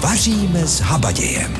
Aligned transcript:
Vaříme 0.00 0.66
s 0.66 0.80
habadějem. 0.80 1.56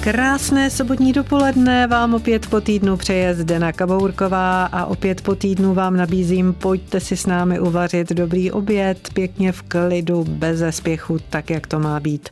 Krásné 0.00 0.70
sobotní 0.70 1.12
dopoledne 1.12 1.86
vám 1.86 2.14
opět 2.14 2.46
po 2.46 2.60
týdnu 2.60 2.96
přeje 2.96 3.34
Zdena 3.34 3.72
Kabourková 3.72 4.64
a 4.64 4.84
opět 4.84 5.20
po 5.20 5.34
týdnu 5.34 5.74
vám 5.74 5.96
nabízím, 5.96 6.52
pojďte 6.52 7.00
si 7.00 7.16
s 7.16 7.26
námi 7.26 7.60
uvařit 7.60 8.12
dobrý 8.12 8.50
oběd, 8.50 9.08
pěkně 9.14 9.52
v 9.52 9.62
klidu, 9.62 10.24
bez 10.28 10.62
spěchu, 10.70 11.18
tak 11.30 11.50
jak 11.50 11.66
to 11.66 11.78
má 11.78 12.00
být. 12.00 12.28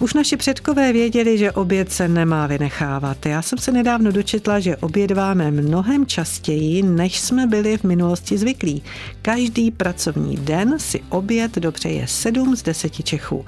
Už 0.00 0.14
naši 0.14 0.36
předkové 0.36 0.92
věděli, 0.92 1.38
že 1.38 1.52
oběd 1.52 1.92
se 1.92 2.08
nemá 2.08 2.46
vynechávat. 2.46 3.26
Já 3.26 3.42
jsem 3.42 3.58
se 3.58 3.72
nedávno 3.72 4.12
dočetla, 4.12 4.60
že 4.60 4.76
obědváme 4.76 5.50
mnohem 5.50 6.06
častěji, 6.06 6.82
než 6.82 7.20
jsme 7.20 7.46
byli 7.46 7.78
v 7.78 7.84
minulosti 7.84 8.38
zvyklí. 8.38 8.82
Každý 9.22 9.70
pracovní 9.70 10.36
den 10.36 10.78
si 10.78 11.00
oběd 11.08 11.56
dopřeje 11.56 12.06
7 12.06 12.56
z 12.56 12.62
10 12.62 13.04
Čechů. 13.04 13.44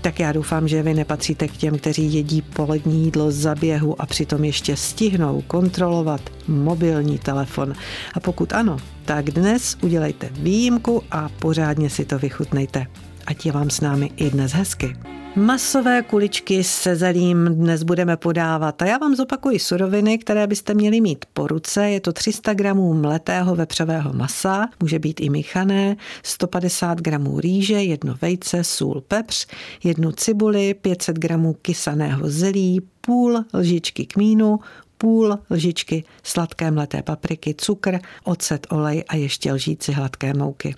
Tak 0.00 0.20
já 0.20 0.32
doufám, 0.32 0.68
že 0.68 0.82
vy 0.82 0.94
nepatříte 0.94 1.48
k 1.48 1.56
těm, 1.56 1.78
kteří 1.78 2.14
jedí 2.14 2.42
polední 2.42 3.04
jídlo 3.04 3.30
za 3.30 3.54
běhu 3.54 4.02
a 4.02 4.06
přitom 4.06 4.44
ještě 4.44 4.76
stihnou 4.76 5.42
kontrolovat 5.46 6.20
mobilní 6.48 7.18
telefon. 7.18 7.72
A 8.14 8.20
pokud 8.20 8.52
ano, 8.52 8.76
tak 9.04 9.30
dnes 9.30 9.76
udělejte 9.82 10.28
výjimku 10.32 11.02
a 11.10 11.28
pořádně 11.28 11.90
si 11.90 12.04
to 12.04 12.18
vychutnejte. 12.18 12.86
Ať 13.28 13.46
je 13.46 13.52
vám 13.52 13.70
s 13.70 13.80
námi 13.80 14.10
i 14.16 14.30
dnes 14.30 14.52
hezky. 14.52 14.96
Masové 15.36 16.02
kuličky 16.02 16.64
se 16.64 16.96
zelím 16.96 17.44
dnes 17.44 17.82
budeme 17.82 18.16
podávat 18.16 18.82
a 18.82 18.86
já 18.86 18.98
vám 18.98 19.14
zopakuji 19.16 19.58
suroviny, 19.58 20.18
které 20.18 20.46
byste 20.46 20.74
měli 20.74 21.00
mít 21.00 21.24
po 21.32 21.46
ruce. 21.46 21.90
Je 21.90 22.00
to 22.00 22.12
300 22.12 22.54
gramů 22.54 22.94
mletého 22.94 23.54
vepřového 23.54 24.12
masa, 24.12 24.68
může 24.80 24.98
být 24.98 25.20
i 25.20 25.30
míchané, 25.30 25.96
150 26.22 27.00
gramů 27.00 27.40
rýže, 27.40 27.82
jedno 27.82 28.14
vejce, 28.22 28.64
sůl, 28.64 29.02
pepř, 29.08 29.46
jednu 29.84 30.12
cibuli, 30.12 30.74
500 30.74 31.18
gramů 31.18 31.56
kysaného 31.62 32.30
zelí, 32.30 32.80
půl 33.00 33.44
lžičky 33.54 34.06
kmínu, 34.06 34.60
půl 34.98 35.38
lžičky 35.50 36.04
sladké 36.22 36.70
mleté 36.70 37.02
papriky, 37.02 37.54
cukr, 37.58 37.98
ocet, 38.24 38.66
olej 38.70 39.04
a 39.08 39.16
ještě 39.16 39.52
lžíci 39.52 39.92
hladké 39.92 40.34
mouky. 40.34 40.74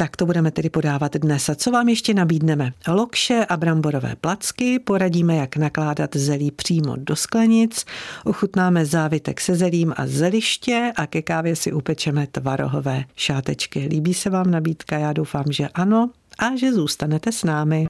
Tak 0.00 0.16
to 0.16 0.26
budeme 0.26 0.50
tedy 0.50 0.70
podávat 0.70 1.16
dnes. 1.16 1.48
A 1.48 1.54
co 1.54 1.70
vám 1.70 1.88
ještě 1.88 2.14
nabídneme? 2.14 2.72
Lokše 2.88 3.46
a 3.48 3.56
bramborové 3.56 4.16
placky, 4.20 4.78
poradíme, 4.78 5.36
jak 5.36 5.56
nakládat 5.56 6.16
zelí 6.16 6.50
přímo 6.50 6.96
do 6.96 7.16
sklenic, 7.16 7.84
ochutnáme 8.24 8.86
závitek 8.86 9.40
se 9.40 9.54
zelím 9.54 9.94
a 9.96 10.06
zeliště 10.06 10.92
a 10.96 11.06
ke 11.06 11.22
kávě 11.22 11.56
si 11.56 11.72
upečeme 11.72 12.26
tvarohové 12.26 13.04
šátečky. 13.16 13.86
Líbí 13.90 14.14
se 14.14 14.30
vám 14.30 14.50
nabídka? 14.50 14.98
Já 14.98 15.12
doufám, 15.12 15.44
že 15.50 15.68
ano 15.68 16.10
a 16.38 16.56
že 16.56 16.72
zůstanete 16.72 17.32
s 17.32 17.44
námi. 17.44 17.86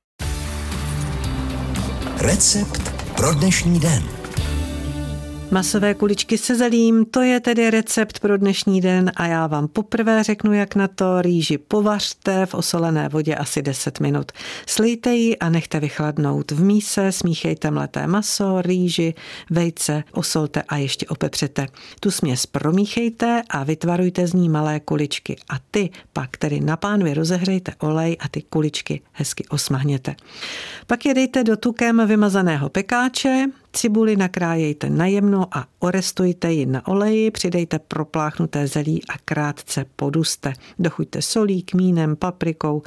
Recept 2.16 2.92
pro 3.16 3.34
dnešní 3.34 3.80
den. 3.80 4.19
Masové 5.52 5.94
kuličky 5.94 6.38
se 6.38 6.54
zelím, 6.54 7.04
to 7.04 7.22
je 7.22 7.40
tedy 7.40 7.70
recept 7.70 8.20
pro 8.20 8.36
dnešní 8.36 8.80
den 8.80 9.12
a 9.16 9.26
já 9.26 9.46
vám 9.46 9.68
poprvé 9.68 10.22
řeknu, 10.22 10.52
jak 10.52 10.74
na 10.74 10.88
to 10.88 11.22
rýži 11.22 11.58
povařte 11.58 12.46
v 12.46 12.54
osolené 12.54 13.08
vodě 13.08 13.34
asi 13.34 13.62
10 13.62 14.00
minut. 14.00 14.32
Slejte 14.66 15.14
ji 15.14 15.36
a 15.36 15.48
nechte 15.48 15.80
vychladnout. 15.80 16.50
V 16.50 16.62
míse 16.62 17.12
smíchejte 17.12 17.70
mleté 17.70 18.06
maso, 18.06 18.62
rýži, 18.62 19.14
vejce, 19.50 20.04
osolte 20.12 20.62
a 20.62 20.76
ještě 20.76 21.06
opepřete. 21.06 21.66
Tu 22.00 22.10
směs 22.10 22.46
promíchejte 22.46 23.42
a 23.50 23.64
vytvarujte 23.64 24.26
z 24.26 24.32
ní 24.32 24.48
malé 24.48 24.80
kuličky 24.80 25.36
a 25.48 25.54
ty 25.70 25.90
pak 26.12 26.36
tedy 26.36 26.60
na 26.60 26.76
pánvi 26.76 27.14
rozehřejte 27.14 27.72
olej 27.78 28.16
a 28.20 28.28
ty 28.28 28.42
kuličky 28.42 29.00
hezky 29.12 29.44
osmahněte. 29.48 30.14
Pak 30.86 31.06
je 31.06 31.14
dejte 31.14 31.44
do 31.44 31.56
tukem 31.56 32.06
vymazaného 32.06 32.68
pekáče, 32.68 33.46
Cibuli 33.72 34.16
nakrájejte 34.16 34.90
najemno 34.90 35.46
a 35.50 35.66
orestujte 35.78 36.52
ji 36.52 36.66
na 36.66 36.88
oleji, 36.88 37.30
přidejte 37.30 37.78
propláchnuté 37.78 38.66
zelí 38.66 39.00
a 39.08 39.18
krátce 39.24 39.84
poduste. 39.96 40.52
Dochuďte 40.78 41.22
solí, 41.22 41.62
kmínem, 41.62 42.16
paprikou, 42.16 42.82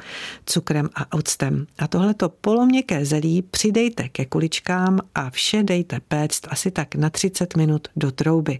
cukrem 0.46 0.90
a 0.94 1.16
octem. 1.16 1.66
A 1.78 1.88
tohleto 1.88 2.28
poloměkké 2.28 3.04
zelí 3.04 3.42
přidejte 3.42 4.08
ke 4.08 4.24
kuličkám 4.24 5.00
a 5.14 5.30
vše 5.30 5.62
dejte 5.62 6.00
péct 6.08 6.46
asi 6.50 6.70
tak 6.70 6.94
na 6.94 7.10
30 7.10 7.56
minut 7.56 7.88
do 7.96 8.12
trouby. 8.12 8.58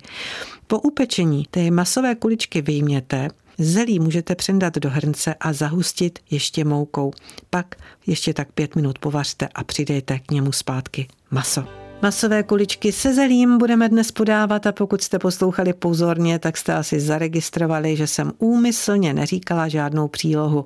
Po 0.66 0.80
upečení 0.80 1.46
ty 1.50 1.70
masové 1.70 2.14
kuličky 2.14 2.62
vyjměte, 2.62 3.28
Zelí 3.58 3.98
můžete 3.98 4.34
přendat 4.34 4.74
do 4.74 4.90
hrnce 4.90 5.34
a 5.34 5.52
zahustit 5.52 6.18
ještě 6.30 6.64
moukou. 6.64 7.12
Pak 7.50 7.74
ještě 8.06 8.34
tak 8.34 8.52
pět 8.52 8.76
minut 8.76 8.98
povařte 8.98 9.48
a 9.54 9.64
přidejte 9.64 10.18
k 10.18 10.30
němu 10.30 10.52
zpátky 10.52 11.08
maso. 11.30 11.83
Masové 12.04 12.42
kuličky 12.42 12.92
se 12.92 13.14
zelím 13.14 13.58
budeme 13.58 13.88
dnes 13.88 14.12
podávat 14.12 14.66
a 14.66 14.72
pokud 14.72 15.02
jste 15.02 15.18
poslouchali 15.18 15.72
pozorně, 15.72 16.38
tak 16.38 16.56
jste 16.56 16.74
asi 16.74 17.00
zaregistrovali, 17.00 17.96
že 17.96 18.06
jsem 18.06 18.32
úmyslně 18.38 19.14
neříkala 19.14 19.68
žádnou 19.68 20.08
přílohu. 20.08 20.64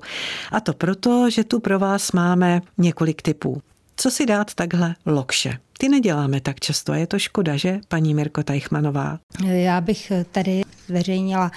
A 0.51 0.59
to 0.59 0.73
proto, 0.73 1.29
že 1.29 1.43
tu 1.43 1.59
pro 1.59 1.79
vás 1.79 2.11
máme 2.11 2.61
několik 2.77 3.21
typů. 3.21 3.61
Co 3.95 4.11
si 4.11 4.25
dát 4.25 4.53
takhle 4.53 4.95
lokše? 5.05 5.57
Ty 5.81 5.89
neděláme 5.89 6.41
tak 6.41 6.59
často 6.59 6.91
a 6.91 6.95
je 6.95 7.07
to 7.07 7.19
škoda, 7.19 7.57
že, 7.57 7.79
paní 7.87 8.13
Mirko 8.13 8.43
Tajchmanová? 8.43 9.19
Já 9.45 9.81
bych 9.81 10.11
tady 10.31 10.61
zveřejnila 10.87 11.51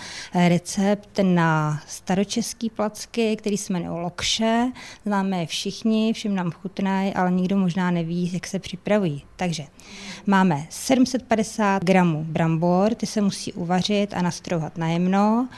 recept 0.48 1.20
na 1.22 1.80
staročeský 1.86 2.70
placky, 2.70 3.36
který 3.36 3.56
se 3.56 3.72
jmenuje 3.72 4.00
lokše. 4.00 4.72
Známe 5.04 5.40
je 5.40 5.46
všichni, 5.46 6.12
všem 6.12 6.34
nám 6.34 6.50
chutnají, 6.50 7.14
ale 7.14 7.30
nikdo 7.30 7.56
možná 7.56 7.90
neví, 7.90 8.30
jak 8.32 8.46
se 8.46 8.58
připravují. 8.58 9.24
Takže 9.36 9.64
máme 10.26 10.66
750 10.70 11.84
gramů 11.84 12.24
brambor, 12.24 12.94
ty 12.94 13.06
se 13.06 13.20
musí 13.20 13.52
uvařit 13.52 14.14
a 14.14 14.22
nastrouhat 14.22 14.78
najemno. 14.78 15.48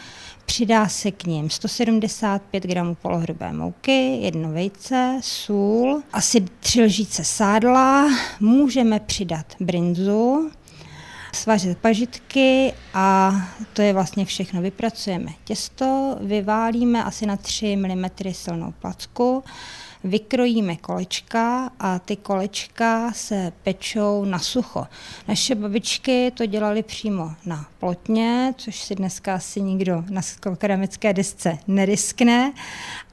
Přidá 0.47 0.88
se 0.88 1.10
k 1.10 1.25
ním 1.25 1.50
175 1.50 2.62
gramů 2.65 2.94
polohrubé 2.94 3.53
mouky, 3.53 4.16
jedno 4.16 4.53
vejce, 4.53 5.21
sůl, 5.22 6.03
asi 6.12 6.44
tři 6.60 6.82
lžíce 6.82 7.25
sádla, 7.25 8.09
můžeme 8.41 9.00
přidat 9.00 9.47
brinzu, 9.60 10.50
svařit 11.33 11.78
pažitky 11.78 12.72
a 12.94 13.33
to 13.72 13.83
je 13.83 13.93
vlastně 13.93 14.25
všechno. 14.25 14.62
Vypracujeme 14.62 15.31
těsto, 15.44 16.16
vyválíme 16.21 17.04
asi 17.04 17.27
na 17.27 17.37
3 17.37 17.77
mm 17.77 18.04
silnou 18.33 18.75
placku, 18.81 19.44
vykrojíme 20.04 20.76
kolečka 20.76 21.70
a 21.81 21.98
ty 21.98 22.16
kolečka 22.16 23.12
se 23.12 23.53
pečou 23.62 24.25
na 24.25 24.38
sucho. 24.38 24.87
Naše 25.28 25.54
babičky 25.54 26.32
to 26.37 26.47
dělali 26.47 26.82
přímo 26.82 27.32
na 27.47 27.66
plotně, 27.78 28.54
což 28.56 28.82
si 28.82 28.94
dneska 28.94 29.34
asi 29.34 29.60
nikdo 29.60 30.04
na 30.10 30.22
keramické 30.59 31.12
desce 31.12 31.59
neriskne, 31.66 32.53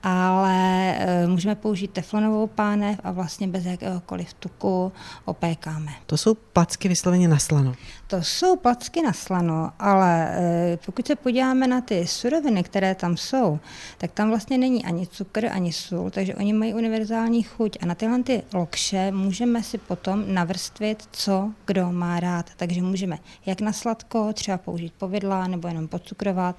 ale 0.03 0.96
e, 0.97 1.28
můžeme 1.28 1.56
použít 1.56 1.91
teflonovou 1.91 2.47
pánev 2.47 3.00
a 3.03 3.12
vlastně 3.12 3.47
bez 3.47 3.66
jakéhokoliv 3.66 4.34
tuku 4.34 4.91
opékáme. 5.25 5.91
To 6.06 6.18
jsou 6.18 6.34
placky 6.34 6.88
vysloveně 6.88 7.28
na 7.28 7.40
slano. 7.40 7.73
To 8.12 8.18
jsou 8.22 8.56
placky 8.56 9.02
na 9.02 9.14
slano, 9.14 9.72
ale 9.80 10.30
e, 10.30 10.78
pokud 10.86 11.08
se 11.08 11.16
podíváme 11.16 11.68
na 11.68 11.82
ty 11.82 12.08
suroviny, 12.08 12.64
které 12.64 12.96
tam 12.96 13.18
jsou, 13.18 13.60
tak 13.98 14.12
tam 14.12 14.30
vlastně 14.30 14.58
není 14.58 14.86
ani 14.86 15.08
cukr, 15.08 15.46
ani 15.46 15.74
sůl, 15.74 16.10
takže 16.10 16.36
oni 16.36 16.54
mají 16.54 16.74
univerzální 16.74 17.44
chuť 17.44 17.78
a 17.82 17.86
na 17.86 17.96
tyhle 17.96 18.24
ty 18.24 18.44
lokše 18.54 19.12
můžeme 19.12 19.64
si 19.64 19.78
potom 19.78 20.24
navrstvit, 20.28 21.04
co 21.12 21.52
kdo 21.66 21.92
má 21.92 22.20
rád. 22.20 22.46
Takže 22.58 22.82
můžeme 22.82 23.18
jak 23.46 23.62
na 23.62 23.74
sladko, 23.74 24.34
třeba 24.34 24.58
použít 24.58 24.94
povidla 24.98 25.48
nebo 25.48 25.68
jenom 25.68 25.88
pocukrovat, 25.88 26.56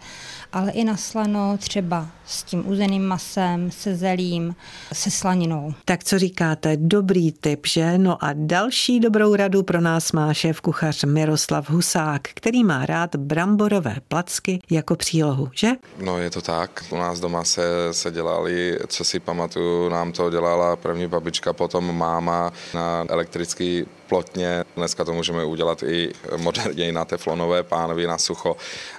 ale 0.52 0.70
i 0.70 0.84
na 0.84 0.96
slano, 0.96 1.58
třeba 1.58 2.08
s 2.26 2.42
tím 2.42 2.68
uzeným 2.68 3.06
masem, 3.06 3.70
se 3.70 3.96
zelím, 3.96 4.54
se 4.92 5.10
slaninou. 5.10 5.74
Tak 5.84 6.04
co 6.04 6.18
říkáte? 6.18 6.76
Dobrý 6.76 7.32
tip, 7.32 7.66
že? 7.66 7.98
No 7.98 8.24
a 8.24 8.30
další 8.32 9.00
dobrou 9.00 9.34
radu 9.34 9.62
pro 9.62 9.80
nás 9.80 10.12
má 10.12 10.34
šéf 10.34 10.60
kuchař 10.60 11.04
Miroslav 11.04 11.41
Husák, 11.68 12.22
který 12.22 12.64
má 12.64 12.86
rád 12.86 13.16
bramborové 13.16 13.96
placky 14.08 14.60
jako 14.70 14.96
přílohu, 14.96 15.50
že? 15.54 15.68
No 15.98 16.18
je 16.18 16.30
to 16.30 16.42
tak. 16.42 16.84
U 16.90 16.96
nás 16.96 17.20
doma 17.20 17.44
se, 17.44 17.62
se 17.90 18.10
dělali, 18.10 18.78
co 18.86 19.04
si 19.04 19.20
pamatuju, 19.20 19.88
nám 19.88 20.12
to 20.12 20.30
dělala 20.30 20.76
první 20.76 21.06
babička, 21.06 21.52
potom 21.52 21.96
máma 21.96 22.52
na 22.74 23.04
elektrický 23.08 23.86
plotně. 24.08 24.64
Dneska 24.76 25.04
to 25.04 25.12
můžeme 25.12 25.44
udělat 25.44 25.82
i 25.82 26.12
moderněji 26.36 26.92
na 26.92 27.04
teflonové 27.04 27.62
pánvi 27.62 28.06
na 28.06 28.18
sucho 28.18 28.56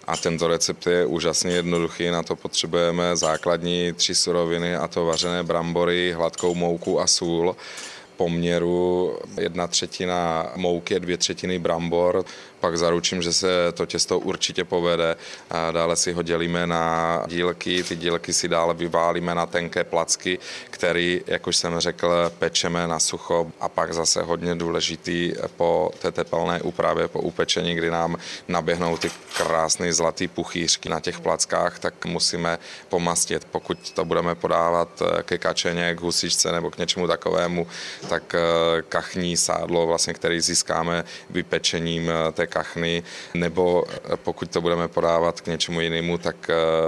a 0.07 0.17
tento 0.17 0.47
recept 0.47 0.87
je 0.87 1.05
úžasně 1.05 1.51
jednoduchý. 1.51 2.09
Na 2.09 2.23
to 2.23 2.35
potřebujeme 2.35 3.15
základní 3.15 3.93
tři 3.93 4.15
suroviny 4.15 4.75
a 4.75 4.87
to 4.87 5.05
vařené 5.05 5.43
brambory, 5.43 6.13
hladkou 6.17 6.55
mouku 6.55 7.01
a 7.01 7.07
sůl 7.07 7.55
poměru 8.17 9.17
jedna 9.41 9.67
třetina 9.67 10.51
mouky, 10.55 10.99
dvě 10.99 11.17
třetiny 11.17 11.59
brambor, 11.59 12.25
pak 12.59 12.77
zaručím, 12.77 13.21
že 13.21 13.33
se 13.33 13.47
to 13.73 13.85
těsto 13.85 14.19
určitě 14.19 14.63
povede. 14.63 15.15
A 15.49 15.71
dále 15.71 15.95
si 15.95 16.11
ho 16.11 16.23
dělíme 16.23 16.67
na 16.67 17.23
dílky, 17.27 17.83
ty 17.83 17.95
dílky 17.95 18.33
si 18.33 18.47
dále 18.47 18.73
vyválíme 18.73 19.35
na 19.35 19.45
tenké 19.45 19.83
placky, 19.83 20.39
který, 20.69 21.21
jak 21.27 21.47
už 21.47 21.57
jsem 21.57 21.79
řekl, 21.79 22.31
pečeme 22.39 22.87
na 22.87 22.99
sucho 22.99 23.51
a 23.59 23.69
pak 23.69 23.93
zase 23.93 24.23
hodně 24.23 24.55
důležitý 24.55 25.33
po 25.57 25.91
té 25.99 26.11
tepelné 26.11 26.61
úpravě, 26.61 27.07
po 27.07 27.19
upečení, 27.19 27.75
kdy 27.75 27.89
nám 27.89 28.17
naběhnou 28.47 28.97
ty 28.97 29.11
krásné 29.37 29.93
zlatý 29.93 30.27
puchýřky 30.27 30.89
na 30.89 30.99
těch 30.99 31.19
plackách, 31.19 31.79
tak 31.79 32.05
musíme 32.05 32.59
pomastit. 32.89 33.47
Pokud 33.51 33.91
to 33.91 34.05
budeme 34.05 34.35
podávat 34.35 35.01
ke 35.23 35.37
kačeně, 35.37 35.95
k 35.95 36.01
husičce 36.01 36.51
nebo 36.51 36.71
k 36.71 36.77
něčemu 36.77 37.07
takovému, 37.07 37.67
tak 38.09 38.35
eh, 38.35 38.81
kachní 38.81 39.37
sádlo, 39.37 39.87
vlastně, 39.87 40.13
který 40.13 40.41
získáme 40.41 41.03
vypečením 41.29 42.09
eh, 42.09 42.31
té 42.31 42.47
kachny, 42.47 43.03
nebo 43.33 43.83
eh, 43.87 44.17
pokud 44.17 44.51
to 44.51 44.61
budeme 44.61 44.87
podávat 44.87 45.41
k 45.41 45.47
něčemu 45.47 45.81
jinému, 45.81 46.17
tak 46.17 46.35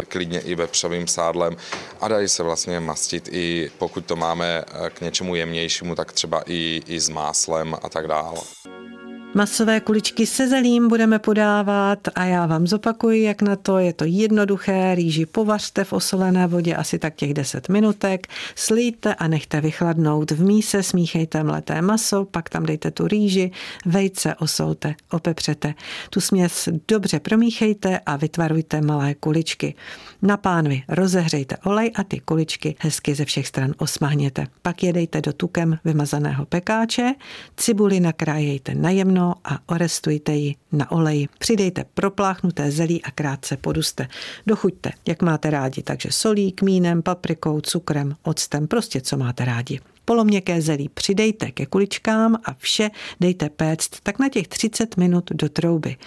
klidně 0.07 0.39
i 0.39 0.55
vepřovým 0.55 1.07
sádlem 1.07 1.57
a 2.01 2.07
dají 2.07 2.27
se 2.27 2.43
vlastně 2.43 2.79
mastit 2.79 3.29
i 3.31 3.71
pokud 3.77 4.05
to 4.05 4.15
máme 4.15 4.63
k 4.89 5.01
něčemu 5.01 5.35
jemnějšímu, 5.35 5.95
tak 5.95 6.11
třeba 6.11 6.43
i, 6.45 6.81
i 6.87 6.99
s 6.99 7.09
máslem 7.09 7.75
a 7.81 7.89
tak 7.89 8.07
dále. 8.07 8.41
Masové 9.37 9.79
kuličky 9.79 10.25
se 10.25 10.47
zelím 10.47 10.87
budeme 10.87 11.19
podávat 11.19 11.99
a 12.15 12.25
já 12.25 12.45
vám 12.45 12.67
zopakuji, 12.67 13.23
jak 13.23 13.41
na 13.41 13.55
to. 13.55 13.77
Je 13.77 13.93
to 13.93 14.05
jednoduché, 14.07 14.95
rýži 14.95 15.25
povařte 15.25 15.83
v 15.83 15.93
osolené 15.93 16.47
vodě 16.47 16.75
asi 16.75 16.99
tak 16.99 17.15
těch 17.15 17.33
10 17.33 17.69
minutek, 17.69 18.27
slíte 18.55 19.15
a 19.15 19.27
nechte 19.27 19.61
vychladnout. 19.61 20.31
V 20.31 20.43
míse 20.43 20.83
smíchejte 20.83 21.43
mleté 21.43 21.81
maso, 21.81 22.25
pak 22.25 22.49
tam 22.49 22.65
dejte 22.65 22.91
tu 22.91 23.07
rýži, 23.07 23.51
vejce 23.85 24.35
osolte, 24.35 24.95
opepřete. 25.11 25.73
Tu 26.09 26.21
směs 26.21 26.69
dobře 26.87 27.19
promíchejte 27.19 27.99
a 28.05 28.15
vytvarujte 28.15 28.81
malé 28.81 29.13
kuličky. 29.13 29.75
Na 30.21 30.37
pánvi 30.37 30.83
rozehřejte 30.87 31.57
olej 31.57 31.91
a 31.95 32.03
ty 32.03 32.19
kuličky 32.19 32.75
hezky 32.79 33.15
ze 33.15 33.25
všech 33.25 33.47
stran 33.47 33.73
osmahněte. 33.77 34.47
Pak 34.61 34.83
je 34.83 34.93
dejte 34.93 35.21
do 35.21 35.33
tukem 35.33 35.77
vymazaného 35.85 36.45
pekáče, 36.45 37.13
cibuli 37.57 37.99
nakrájejte 37.99 38.75
na 38.75 38.89
jemno 39.25 39.35
a 39.43 39.73
orestujte 39.73 40.33
ji 40.33 40.55
na 40.71 40.91
oleji. 40.91 41.27
Přidejte 41.39 41.85
propláchnuté 41.93 42.71
zelí 42.71 43.03
a 43.03 43.11
krátce 43.11 43.57
poduste. 43.57 44.07
Dochuďte, 44.47 44.91
jak 45.07 45.21
máte 45.21 45.49
rádi, 45.49 45.83
takže 45.83 46.09
solí, 46.11 46.51
kmínem, 46.51 47.01
paprikou, 47.01 47.61
cukrem, 47.61 48.15
octem, 48.23 48.67
prostě 48.67 49.01
co 49.01 49.17
máte 49.17 49.45
rádi. 49.45 49.79
Poloměkké 50.05 50.61
zelí 50.61 50.89
přidejte 50.89 51.51
ke 51.51 51.65
kuličkám 51.65 52.35
a 52.45 52.53
vše 52.57 52.91
dejte 53.19 53.49
péct 53.49 53.99
tak 54.03 54.19
na 54.19 54.29
těch 54.29 54.47
30 54.47 54.97
minut 54.97 55.31
do 55.33 55.49
trouby. 55.49 55.97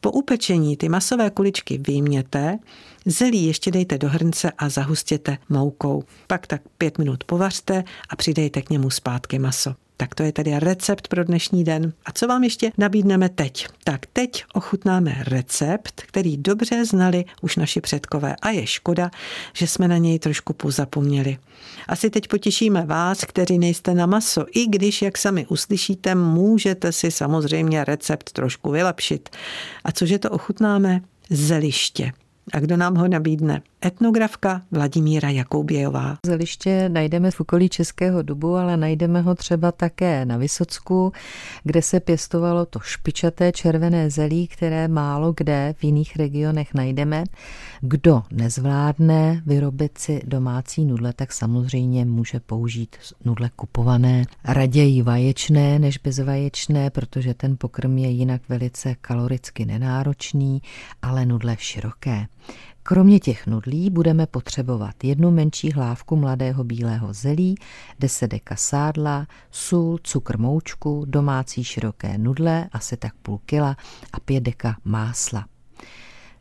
Po 0.00 0.10
upečení 0.10 0.76
ty 0.76 0.88
masové 0.88 1.30
kuličky 1.30 1.78
vyjměte, 1.78 2.58
zelí 3.06 3.46
ještě 3.46 3.70
dejte 3.70 3.98
do 3.98 4.08
hrnce 4.08 4.52
a 4.58 4.68
zahustěte 4.68 5.38
moukou. 5.48 6.04
Pak 6.26 6.46
tak 6.46 6.62
pět 6.78 6.98
minut 6.98 7.24
povařte 7.24 7.84
a 8.08 8.16
přidejte 8.16 8.62
k 8.62 8.70
němu 8.70 8.90
zpátky 8.90 9.38
maso. 9.38 9.74
Tak 9.96 10.14
to 10.14 10.22
je 10.22 10.32
tedy 10.32 10.58
recept 10.58 11.08
pro 11.08 11.24
dnešní 11.24 11.64
den. 11.64 11.92
A 12.04 12.12
co 12.12 12.26
vám 12.26 12.44
ještě 12.44 12.72
nabídneme 12.78 13.28
teď? 13.28 13.66
Tak 13.84 14.06
teď 14.06 14.44
ochutnáme 14.54 15.16
recept, 15.26 16.02
který 16.06 16.36
dobře 16.36 16.84
znali 16.84 17.24
už 17.40 17.56
naši 17.56 17.80
předkové 17.80 18.36
a 18.36 18.50
je 18.50 18.66
škoda, 18.66 19.10
že 19.52 19.66
jsme 19.66 19.88
na 19.88 19.96
něj 19.96 20.18
trošku 20.18 20.52
pozapomněli. 20.52 21.38
Asi 21.88 22.10
teď 22.10 22.28
potěšíme 22.28 22.86
vás, 22.86 23.24
kteří 23.24 23.58
nejste 23.58 23.94
na 23.94 24.06
maso, 24.06 24.46
i 24.50 24.66
když, 24.66 25.02
jak 25.02 25.18
sami 25.18 25.46
uslyšíte, 25.46 26.14
můžete 26.14 26.92
si 26.92 27.10
samozřejmě 27.10 27.84
recept 27.84 28.32
trošku 28.32 28.70
vylepšit. 28.70 29.28
A 29.84 29.92
cože 29.92 30.18
to 30.18 30.30
ochutnáme? 30.30 31.00
Zeliště. 31.30 32.12
A 32.52 32.60
kdo 32.60 32.76
nám 32.76 32.94
ho 32.94 33.08
nabídne? 33.08 33.62
Etnografka 33.84 34.62
Vladimíra 34.70 35.30
Jakoubějová. 35.30 36.16
Zeliště 36.26 36.88
najdeme 36.88 37.30
v 37.30 37.40
okolí 37.40 37.68
Českého 37.68 38.22
dubu, 38.22 38.56
ale 38.56 38.76
najdeme 38.76 39.20
ho 39.20 39.34
třeba 39.34 39.72
také 39.72 40.24
na 40.24 40.36
Vysocku, 40.36 41.12
kde 41.64 41.82
se 41.82 42.00
pěstovalo 42.00 42.66
to 42.66 42.80
špičaté 42.80 43.52
červené 43.52 44.10
zelí, 44.10 44.46
které 44.46 44.88
málo 44.88 45.32
kde 45.36 45.74
v 45.78 45.84
jiných 45.84 46.16
regionech 46.16 46.74
najdeme. 46.74 47.24
Kdo 47.80 48.22
nezvládne 48.30 49.42
vyrobit 49.46 49.98
si 49.98 50.22
domácí 50.24 50.84
nudle, 50.84 51.12
tak 51.12 51.32
samozřejmě 51.32 52.04
může 52.04 52.40
použít 52.40 52.96
nudle 53.24 53.50
kupované, 53.56 54.24
raději 54.44 55.02
vaječné 55.02 55.78
než 55.78 55.98
bezvaječné, 55.98 56.90
protože 56.90 57.34
ten 57.34 57.56
pokrm 57.58 57.98
je 57.98 58.08
jinak 58.08 58.42
velice 58.48 58.94
kaloricky 59.00 59.64
nenáročný, 59.64 60.62
ale 61.02 61.26
nudle 61.26 61.56
široké. 61.58 62.26
Kromě 62.84 63.20
těch 63.20 63.46
nudlí 63.46 63.90
budeme 63.90 64.26
potřebovat 64.26 65.04
jednu 65.04 65.30
menší 65.30 65.72
hlávku 65.72 66.16
mladého 66.16 66.64
bílého 66.64 67.12
zelí, 67.12 67.54
10 67.98 68.28
deka 68.28 68.56
sádla, 68.56 69.26
sůl, 69.50 69.98
cukr 70.02 70.38
moučku, 70.38 71.04
domácí 71.08 71.64
široké 71.64 72.18
nudle, 72.18 72.68
asi 72.72 72.96
tak 72.96 73.14
půl 73.22 73.40
kila 73.46 73.76
a 74.12 74.20
5 74.20 74.40
deka 74.40 74.76
másla. 74.84 75.46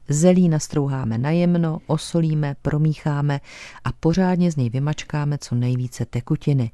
Zelí 0.10 0.50
nastrouháme 0.50 1.18
najemno, 1.18 1.80
osolíme, 1.88 2.56
promícháme 2.62 3.40
a 3.84 3.92
pořádně 3.92 4.52
z 4.52 4.56
něj 4.56 4.70
vymačkáme 4.70 5.38
co 5.38 5.56
nejvíce 5.56 6.06
tekutiny. 6.06 6.72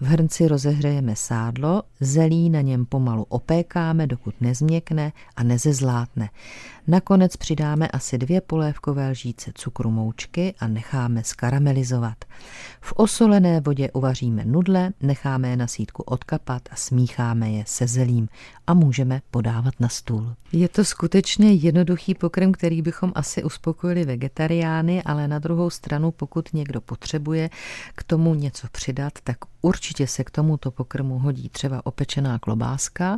V 0.00 0.06
hrnci 0.06 0.48
rozehřejeme 0.48 1.16
sádlo, 1.16 1.82
zelí 2.00 2.50
na 2.50 2.60
něm 2.60 2.86
pomalu 2.86 3.26
opékáme, 3.28 4.06
dokud 4.06 4.40
nezměkne 4.40 5.12
a 5.36 5.42
nezezlátne. 5.42 6.30
Nakonec 6.86 7.36
přidáme 7.36 7.88
asi 7.88 8.18
dvě 8.18 8.40
polévkové 8.40 9.10
lžíce 9.10 9.50
cukru 9.54 9.90
moučky 9.90 10.54
a 10.60 10.68
necháme 10.68 11.24
skaramelizovat. 11.24 12.24
V 12.80 12.92
osolené 12.92 13.60
vodě 13.60 13.90
uvaříme 13.92 14.44
nudle, 14.44 14.92
necháme 15.00 15.48
je 15.48 15.56
na 15.56 15.66
sítku 15.66 16.02
odkapat 16.02 16.62
a 16.70 16.76
smícháme 16.76 17.50
je 17.50 17.64
se 17.66 17.86
zelím 17.86 18.28
a 18.66 18.74
můžeme 18.74 19.20
podávat 19.30 19.74
na 19.80 19.88
stůl. 19.88 20.34
Je 20.52 20.68
to 20.68 20.84
skutečně 20.84 21.52
jednoduchý 21.52 22.14
pokrm, 22.14 22.52
který 22.52 22.82
bychom 22.82 23.12
asi 23.14 23.44
uspokojili 23.44 24.04
vegetariány, 24.04 25.02
ale 25.02 25.28
na 25.28 25.38
druhou 25.38 25.70
stranu, 25.70 26.10
pokud 26.10 26.52
někdo 26.52 26.80
potřebuje 26.80 27.50
k 27.94 28.02
tomu 28.02 28.34
něco 28.34 28.66
přidat, 28.72 29.12
tak 29.24 29.36
určitě 29.62 30.06
se 30.06 30.24
k 30.24 30.30
tomuto 30.30 30.70
pokrmu 30.70 31.18
hodí 31.18 31.48
třeba 31.48 31.86
opečená 31.86 32.38
klobáska, 32.38 33.16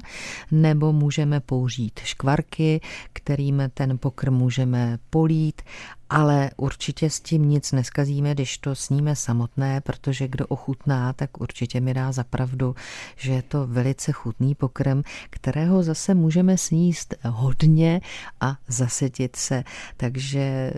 nebo 0.50 0.92
můžeme 0.92 1.40
použít 1.40 2.00
škvarky, 2.04 2.80
kterým 3.12 3.62
ten 3.74 3.98
pokrm 3.98 4.34
můžeme 4.34 4.98
polít 5.10 5.62
ale 6.10 6.50
určitě 6.56 7.10
s 7.10 7.20
tím 7.20 7.48
nic 7.48 7.72
neskazíme, 7.72 8.34
když 8.34 8.58
to 8.58 8.74
sníme 8.74 9.16
samotné, 9.16 9.80
protože 9.80 10.28
kdo 10.28 10.46
ochutná, 10.46 11.12
tak 11.12 11.40
určitě 11.40 11.80
mi 11.80 11.94
dá 11.94 12.12
zapravdu, 12.12 12.74
že 13.16 13.32
je 13.32 13.42
to 13.42 13.66
velice 13.66 14.12
chutný 14.12 14.54
pokrm, 14.54 15.02
kterého 15.30 15.82
zase 15.82 16.14
můžeme 16.14 16.58
sníst 16.58 17.14
hodně 17.24 18.00
a 18.40 18.56
zasetit 18.68 19.36
se, 19.36 19.64
takže 19.96 20.72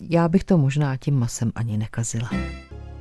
já 0.00 0.28
bych 0.28 0.44
to 0.44 0.58
možná 0.58 0.96
tím 0.96 1.18
masem 1.18 1.52
ani 1.54 1.78
nekazila. 1.78 2.30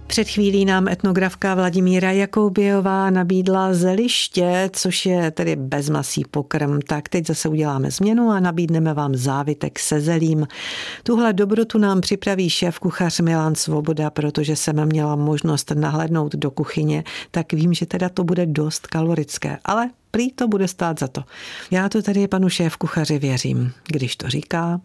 Před 0.08 0.28
chvílí 0.28 0.66
nám 0.66 0.88
etnografka 0.88 1.56
Vladimíra 1.56 2.12
Jakoubějová 2.12 3.10
nabídla 3.10 3.74
zeliště, 3.74 4.70
což 4.74 5.06
je 5.06 5.32
tedy 5.32 5.56
bezmasý 5.56 6.24
pokrm. 6.32 6.80
Tak 6.82 7.10
teď 7.10 7.28
zase 7.28 7.50
uděláme 7.50 7.92
změnu 7.92 8.30
a 8.30 8.40
nabídneme 8.40 8.94
vám 8.94 9.16
závitek 9.16 9.80
se 9.80 10.02
zelím. 10.02 10.48
Tuhle 11.04 11.34
dobrotu 11.34 11.78
nám 11.78 12.02
připraví 12.02 12.50
šéf 12.50 12.80
kuchař 12.80 13.20
Milan 13.20 13.56
Svoboda, 13.56 14.10
protože 14.10 14.56
jsem 14.56 14.86
měla 14.86 15.16
možnost 15.16 15.72
nahlednout 15.76 16.36
do 16.36 16.52
kuchyně, 16.52 17.04
tak 17.32 17.54
vím, 17.54 17.74
že 17.74 17.86
teda 17.86 18.10
to 18.10 18.24
bude 18.24 18.46
dost 18.46 18.88
kalorické, 18.88 19.58
ale 19.66 19.90
prý 20.12 20.32
to 20.32 20.48
bude 20.48 20.68
stát 20.68 21.00
za 21.00 21.08
to. 21.08 21.24
Já 21.72 21.90
to 21.90 22.02
tady 22.02 22.28
panu 22.28 22.50
šéf 22.50 22.78
kuchaři 22.78 23.20
věřím, 23.20 23.72
když 23.88 24.16
to 24.16 24.30
říká. 24.30 24.82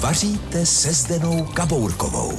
Vaříte 0.00 0.66
se 0.66 0.92
Zdenou 0.92 1.44
Kabourkovou. 1.44 2.38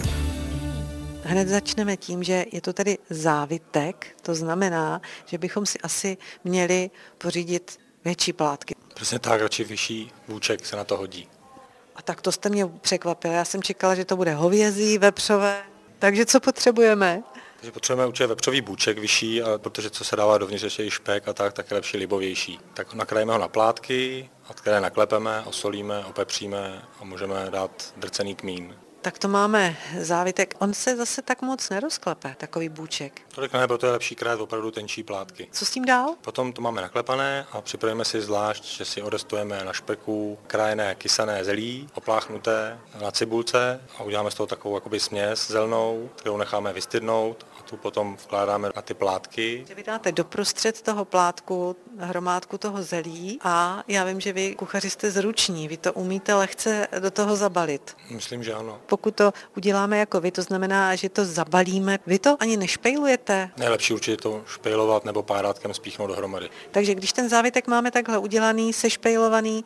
Hned 1.23 1.47
začneme 1.47 1.97
tím, 1.97 2.23
že 2.23 2.45
je 2.51 2.61
to 2.61 2.73
tady 2.73 2.97
závitek, 3.09 4.07
to 4.21 4.35
znamená, 4.35 5.01
že 5.25 5.37
bychom 5.37 5.65
si 5.65 5.79
asi 5.79 6.17
měli 6.43 6.89
pořídit 7.17 7.79
větší 8.05 8.33
plátky. 8.33 8.75
Přesně 8.93 9.19
tak, 9.19 9.41
radši 9.41 9.63
vyšší 9.63 10.11
vůček 10.27 10.65
se 10.65 10.75
na 10.75 10.83
to 10.83 10.97
hodí. 10.97 11.29
A 11.95 12.01
tak 12.01 12.21
to 12.21 12.31
jste 12.31 12.49
mě 12.49 12.67
překvapil. 12.67 13.31
Já 13.31 13.45
jsem 13.45 13.63
čekala, 13.63 13.95
že 13.95 14.05
to 14.05 14.15
bude 14.15 14.33
hovězí, 14.33 14.97
vepřové. 14.97 15.63
Takže 15.99 16.25
co 16.25 16.39
potřebujeme? 16.39 17.23
Takže 17.55 17.71
potřebujeme 17.71 18.07
určitě 18.07 18.27
vepřový 18.27 18.61
bůček 18.61 18.97
vyšší, 18.97 19.41
a 19.41 19.57
protože 19.57 19.89
co 19.89 20.03
se 20.03 20.15
dává 20.15 20.37
dovnitř 20.37 20.63
ještě 20.63 20.85
i 20.85 20.91
špek 20.91 21.27
a 21.27 21.33
tak, 21.33 21.53
tak 21.53 21.71
je 21.71 21.75
lepší 21.75 21.97
libovější. 21.97 22.59
Tak 22.73 22.93
nakrajeme 22.93 23.33
ho 23.33 23.39
na 23.39 23.47
plátky, 23.47 24.29
od 24.49 24.59
které 24.59 24.81
naklepeme, 24.81 25.43
osolíme, 25.45 26.05
opepříme 26.05 26.81
a 26.99 27.03
můžeme 27.03 27.47
dát 27.49 27.93
drcený 27.97 28.35
kmín 28.35 28.75
Tak 29.01 29.19
to 29.19 29.27
máme 29.27 29.77
závitek. 29.99 30.55
On 30.59 30.73
se 30.73 30.95
zase 30.95 31.21
tak 31.21 31.41
moc 31.41 31.69
nerozklepe, 31.69 32.35
takový 32.37 32.69
bůček. 32.69 33.21
Tolik 33.35 33.53
ne, 33.53 33.67
to 33.67 33.85
je 33.85 33.91
lepší 33.91 34.15
krát 34.15 34.39
opravdu 34.39 34.71
tenčí 34.71 35.03
plátky. 35.03 35.47
Co 35.51 35.65
s 35.65 35.71
tím 35.71 35.85
dál? 35.85 36.15
Potom 36.21 36.53
to 36.53 36.61
máme 36.61 36.81
naklepané 36.81 37.45
a 37.51 37.61
připravíme 37.61 38.05
si 38.05 38.21
zvlášť, 38.21 38.63
že 38.63 38.85
si 38.85 39.01
odestujeme 39.01 39.65
na 39.65 39.73
špeku 39.73 40.37
krajené 40.47 40.95
kysané 40.95 41.43
zelí, 41.43 41.89
opláchnuté 41.93 42.79
na 43.01 43.11
cibulce 43.11 43.81
a 43.97 44.03
uděláme 44.03 44.31
z 44.31 44.35
toho 44.35 44.47
takovou 44.47 44.75
jakoby 44.75 44.99
směs 44.99 45.47
zelnou, 45.51 46.09
kterou 46.15 46.37
necháme 46.37 46.73
vystydnout 46.73 47.45
tu 47.71 47.77
potom 47.77 48.17
vkládáme 48.23 48.69
na 48.75 48.81
ty 48.81 48.93
plátky. 48.93 49.65
Vy 49.75 49.83
dáte 49.83 50.11
doprostřed 50.11 50.81
toho 50.81 51.05
plátku 51.05 51.75
hromádku 51.97 52.57
toho 52.57 52.83
zelí 52.83 53.39
a 53.43 53.83
já 53.87 54.03
vím, 54.03 54.21
že 54.21 54.33
vy 54.33 54.55
kuchaři 54.55 54.89
jste 54.89 55.11
zruční, 55.11 55.67
vy 55.67 55.77
to 55.77 55.93
umíte 55.93 56.33
lehce 56.33 56.87
do 56.99 57.11
toho 57.11 57.35
zabalit. 57.35 57.97
Myslím, 58.09 58.43
že 58.43 58.53
ano. 58.53 58.79
Pokud 58.85 59.15
to 59.15 59.33
uděláme 59.57 59.97
jako 59.97 60.21
vy, 60.21 60.31
to 60.31 60.41
znamená, 60.41 60.95
že 60.95 61.09
to 61.09 61.25
zabalíme. 61.25 61.99
Vy 62.07 62.19
to 62.19 62.37
ani 62.39 62.57
nešpejlujete? 62.57 63.49
Nejlepší 63.57 63.93
určitě 63.93 64.17
to 64.17 64.43
špejlovat 64.47 65.05
nebo 65.05 65.23
párátkem 65.23 65.73
spíchnout 65.73 66.09
dohromady. 66.09 66.49
Takže 66.71 66.95
když 66.95 67.13
ten 67.13 67.29
závitek 67.29 67.67
máme 67.67 67.91
takhle 67.91 68.17
udělaný, 68.17 68.73
sešpejlovaný, 68.73 69.65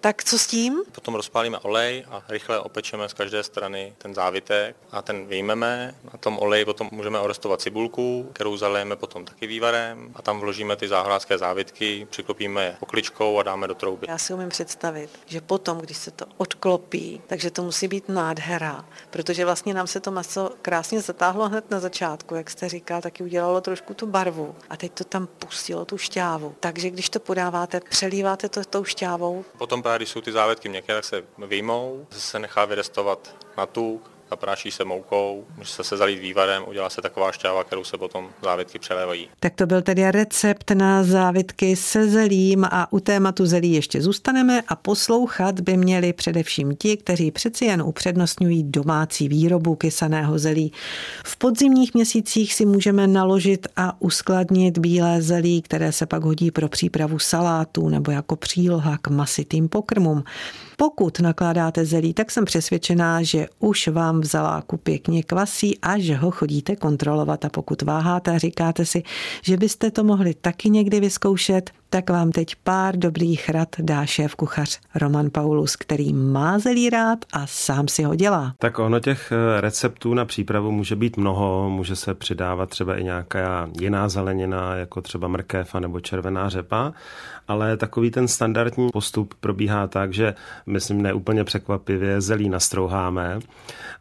tak 0.00 0.24
co 0.24 0.38
s 0.38 0.46
tím? 0.46 0.82
Potom 0.92 1.14
rozpálíme 1.14 1.58
olej 1.58 2.04
a 2.10 2.22
rychle 2.28 2.60
opečeme 2.60 3.08
z 3.08 3.12
každé 3.12 3.42
strany 3.42 3.94
ten 3.98 4.14
závitek 4.14 4.76
a 4.90 5.02
ten 5.02 5.26
vyjmeme. 5.26 5.94
Na 6.12 6.18
tom 6.18 6.38
oleji 6.38 6.64
potom 6.64 6.88
můžeme 6.92 7.20
orestovat 7.42 7.60
cibulku, 7.60 8.30
kterou 8.32 8.56
zalijeme 8.56 8.96
potom 8.96 9.24
taky 9.24 9.46
vývarem 9.46 10.12
a 10.14 10.22
tam 10.22 10.40
vložíme 10.40 10.76
ty 10.76 10.88
záhradské 10.88 11.38
závitky, 11.38 12.06
přiklopíme 12.10 12.64
je 12.64 12.76
pokličkou 12.80 13.38
a 13.38 13.42
dáme 13.42 13.66
do 13.66 13.74
trouby. 13.74 14.06
Já 14.10 14.18
si 14.18 14.34
umím 14.34 14.48
představit, 14.48 15.10
že 15.26 15.40
potom, 15.40 15.78
když 15.78 15.96
se 15.96 16.10
to 16.10 16.26
odklopí, 16.36 17.20
takže 17.26 17.50
to 17.50 17.62
musí 17.62 17.88
být 17.88 18.08
nádhera, 18.08 18.84
protože 19.10 19.44
vlastně 19.44 19.74
nám 19.74 19.86
se 19.86 20.00
to 20.00 20.10
maso 20.10 20.50
krásně 20.62 21.00
zatáhlo 21.00 21.48
hned 21.48 21.70
na 21.70 21.80
začátku, 21.80 22.34
jak 22.34 22.50
jste 22.50 22.68
říkal, 22.68 23.00
taky 23.00 23.22
udělalo 23.22 23.60
trošku 23.60 23.94
tu 23.94 24.06
barvu 24.06 24.54
a 24.70 24.76
teď 24.76 24.92
to 24.92 25.04
tam 25.04 25.26
pustilo 25.26 25.84
tu 25.84 25.98
šťávu. 25.98 26.54
Takže 26.60 26.90
když 26.90 27.10
to 27.10 27.20
podáváte, 27.20 27.80
přelíváte 27.90 28.48
to 28.48 28.64
tou 28.64 28.84
šťávou. 28.84 29.44
Potom 29.58 29.82
právě, 29.82 29.98
když 29.98 30.08
jsou 30.08 30.20
ty 30.20 30.32
závětky 30.32 30.68
měkké, 30.68 30.94
tak 30.94 31.04
se 31.04 31.22
vyjmou, 31.46 32.06
se 32.10 32.38
nechá 32.38 32.64
vyrestovat 32.64 33.36
na 33.56 33.66
tuk, 33.66 34.11
zapráší 34.32 34.70
se 34.70 34.84
moukou, 34.84 35.44
může 35.56 35.72
se 35.72 35.84
se 35.84 35.96
zalít 35.96 36.18
vývarem, 36.18 36.62
udělá 36.66 36.90
se 36.90 37.02
taková 37.02 37.32
šťáva, 37.32 37.64
kterou 37.64 37.84
se 37.84 37.98
potom 37.98 38.28
závitky 38.42 38.78
přelévají. 38.78 39.28
Tak 39.40 39.54
to 39.54 39.66
byl 39.66 39.82
tedy 39.82 40.10
recept 40.10 40.70
na 40.70 41.04
závitky 41.04 41.76
se 41.76 42.08
zelím 42.08 42.64
a 42.64 42.92
u 42.92 43.00
tématu 43.00 43.46
zelí 43.46 43.72
ještě 43.72 44.02
zůstaneme 44.02 44.62
a 44.68 44.76
poslouchat 44.76 45.60
by 45.60 45.76
měli 45.76 46.12
především 46.12 46.76
ti, 46.76 46.96
kteří 46.96 47.30
přeci 47.30 47.64
jen 47.64 47.82
upřednostňují 47.82 48.62
domácí 48.62 49.28
výrobu 49.28 49.74
kysaného 49.74 50.38
zelí. 50.38 50.72
V 51.24 51.36
podzimních 51.36 51.94
měsících 51.94 52.54
si 52.54 52.66
můžeme 52.66 53.06
naložit 53.06 53.66
a 53.76 54.02
uskladnit 54.02 54.78
bílé 54.78 55.22
zelí, 55.22 55.62
které 55.62 55.92
se 55.92 56.06
pak 56.06 56.22
hodí 56.22 56.50
pro 56.50 56.68
přípravu 56.68 57.18
salátů 57.18 57.88
nebo 57.88 58.10
jako 58.10 58.36
příloha 58.36 58.98
k 58.98 59.08
masitým 59.08 59.68
pokrmům. 59.68 60.24
Pokud 60.76 61.20
nakládáte 61.20 61.84
zelí, 61.84 62.14
tak 62.14 62.30
jsem 62.30 62.44
přesvědčená, 62.44 63.22
že 63.22 63.46
už 63.58 63.88
vám 63.88 64.20
v 64.20 64.24
zaláku 64.24 64.76
pěkně 64.76 65.22
kvasí 65.22 65.78
a 65.78 65.98
že 65.98 66.16
ho 66.16 66.30
chodíte 66.30 66.76
kontrolovat. 66.76 67.44
A 67.44 67.48
pokud 67.48 67.82
váháte 67.82 68.30
a 68.30 68.38
říkáte 68.38 68.86
si, 68.86 69.02
že 69.42 69.56
byste 69.56 69.90
to 69.90 70.04
mohli 70.04 70.34
taky 70.34 70.70
někdy 70.70 71.00
vyzkoušet, 71.00 71.70
tak 71.92 72.10
vám 72.10 72.32
teď 72.32 72.56
pár 72.64 72.96
dobrých 72.96 73.48
rad 73.48 73.68
dá 73.78 74.06
šéf 74.06 74.34
kuchař 74.34 74.80
Roman 74.94 75.30
Paulus, 75.30 75.76
který 75.76 76.12
má 76.12 76.58
zelí 76.58 76.90
rád 76.90 77.18
a 77.32 77.46
sám 77.46 77.88
si 77.88 78.02
ho 78.02 78.14
dělá. 78.14 78.54
Tak 78.58 78.78
ono 78.78 79.00
těch 79.00 79.32
eh, 79.32 79.60
receptů 79.60 80.14
na 80.14 80.24
přípravu 80.24 80.70
může 80.70 80.96
být 80.96 81.16
mnoho, 81.16 81.70
může 81.70 81.96
se 81.96 82.14
přidávat 82.14 82.70
třeba 82.70 82.96
i 82.96 83.04
nějaká 83.04 83.68
jiná 83.80 84.08
zelenina, 84.08 84.74
jako 84.74 85.02
třeba 85.02 85.28
mrkev 85.28 85.74
nebo 85.74 86.00
červená 86.00 86.48
řepa, 86.48 86.92
ale 87.48 87.76
takový 87.76 88.10
ten 88.10 88.28
standardní 88.28 88.90
postup 88.92 89.34
probíhá 89.40 89.86
tak, 89.86 90.12
že 90.12 90.34
myslím 90.66 91.02
neúplně 91.02 91.44
překvapivě 91.44 92.20
zelí 92.20 92.48
nastrouháme. 92.48 93.38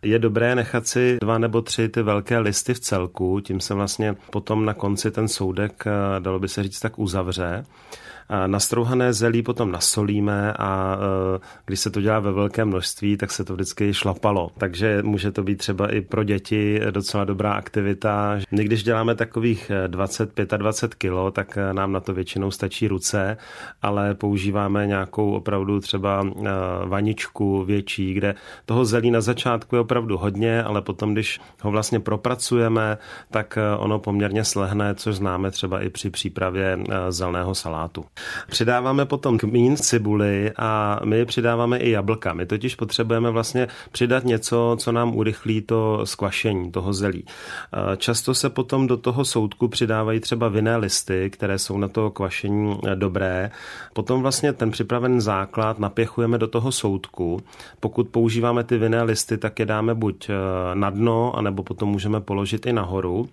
Je 0.01 0.19
dobré 0.19 0.55
nechat 0.55 0.87
si 0.87 1.17
dva 1.21 1.37
nebo 1.37 1.61
tři 1.61 1.89
ty 1.89 2.01
velké 2.01 2.39
listy 2.39 2.73
v 2.73 2.79
celku, 2.79 3.39
tím 3.39 3.59
se 3.59 3.73
vlastně 3.73 4.15
potom 4.29 4.65
na 4.65 4.73
konci 4.73 5.11
ten 5.11 5.27
soudek, 5.27 5.83
eh, 5.87 6.19
dalo 6.19 6.39
by 6.39 6.47
se 6.47 6.63
říct, 6.63 6.79
tak 6.79 6.99
uzavře. 6.99 7.65
Nastrouhané 8.47 9.13
zelí 9.13 9.43
potom 9.43 9.71
nasolíme 9.71 10.53
a 10.53 10.97
e, 11.35 11.39
když 11.65 11.79
se 11.79 11.89
to 11.89 12.01
dělá 12.01 12.19
ve 12.19 12.31
velkém 12.31 12.67
množství, 12.67 13.17
tak 13.17 13.31
se 13.31 13.43
to 13.43 13.53
vždycky 13.53 13.93
šlapalo. 13.93 14.51
Takže 14.57 15.03
může 15.03 15.31
to 15.31 15.43
být 15.43 15.55
třeba 15.55 15.93
i 15.93 16.01
pro 16.01 16.23
děti 16.23 16.81
docela 16.91 17.25
dobrá 17.25 17.53
aktivita. 17.53 18.39
My 18.51 18.63
když 18.63 18.83
děláme 18.83 19.15
takových 19.15 19.71
20-25 19.87 20.89
kilo, 20.97 21.31
tak 21.31 21.57
e, 21.57 21.73
nám 21.73 21.91
na 21.91 21.99
to 21.99 22.13
většinou 22.13 22.51
stačí 22.51 22.87
ruce, 22.87 23.37
ale 23.81 24.15
používáme 24.15 24.87
nějakou 24.87 25.31
opravdu 25.31 25.79
třeba 25.79 26.23
e, 26.25 26.49
vaničku 26.85 27.63
větší, 27.63 28.13
kde 28.13 28.35
toho 28.65 28.85
zelí 28.85 29.11
na 29.11 29.21
začátku 29.21 29.75
je 29.75 29.79
opravdu 29.79 30.17
hodně, 30.17 30.63
ale 30.63 30.81
potom, 30.81 31.13
když 31.13 31.39
ho 31.61 31.71
vlastně 31.71 31.99
propracujeme, 31.99 32.97
tak 33.31 33.57
ono 33.77 33.99
poměrně 33.99 34.43
slehne, 34.43 34.95
což 34.95 35.15
známe 35.15 35.51
třeba 35.51 35.81
i 35.81 35.89
při 35.89 36.09
přípravě 36.09 36.79
zeleného 37.09 37.55
salátu. 37.55 37.70
Přidáváme 38.49 39.05
potom 39.05 39.37
kmín, 39.37 39.77
cibuli 39.77 40.51
a 40.57 40.99
my 41.05 41.25
přidáváme 41.25 41.77
i 41.77 41.89
jablka. 41.89 42.33
My 42.33 42.45
totiž 42.45 42.75
potřebujeme 42.75 43.29
vlastně 43.29 43.67
přidat 43.91 44.23
něco, 44.23 44.75
co 44.79 44.91
nám 44.91 45.15
urychlí 45.15 45.61
to 45.61 46.01
skvašení 46.03 46.71
toho 46.71 46.93
zelí. 46.93 47.25
Často 47.97 48.33
se 48.33 48.49
potom 48.49 48.87
do 48.87 48.97
toho 48.97 49.25
soudku 49.25 49.67
přidávají 49.67 50.19
třeba 50.19 50.47
vinné 50.47 50.77
listy, 50.77 51.29
které 51.29 51.59
jsou 51.59 51.77
na 51.77 51.87
to 51.87 52.11
kvašení 52.11 52.79
dobré. 52.95 53.51
Potom 53.93 54.21
vlastně 54.21 54.53
ten 54.53 54.71
připravený 54.71 55.21
základ 55.21 55.79
napěchujeme 55.79 56.37
do 56.37 56.47
toho 56.47 56.71
soudku. 56.71 57.39
Pokud 57.79 58.07
používáme 58.07 58.63
ty 58.63 58.77
vinné 58.77 59.03
listy, 59.03 59.37
tak 59.37 59.59
je 59.59 59.65
dáme 59.65 59.95
buď 59.95 60.29
e, 60.29 60.33
na 60.73 60.89
dno, 60.89 61.35
anebo 61.35 61.63
potom 61.63 61.89
můžeme 61.89 62.21
položit 62.21 62.65
i 62.65 62.73
nahoru 62.73 63.29